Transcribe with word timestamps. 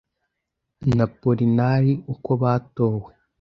N'Apolinari 0.95 1.91
uko 2.13 2.31
batowe 2.41 3.09